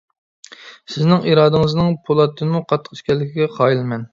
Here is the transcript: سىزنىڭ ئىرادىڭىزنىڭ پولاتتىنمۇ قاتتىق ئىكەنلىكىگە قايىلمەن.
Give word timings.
سىزنىڭ 0.93 1.27
ئىرادىڭىزنىڭ 1.31 1.91
پولاتتىنمۇ 2.09 2.63
قاتتىق 2.73 2.99
ئىكەنلىكىگە 3.01 3.51
قايىلمەن. 3.61 4.09